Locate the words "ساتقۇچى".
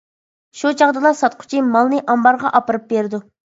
1.19-1.63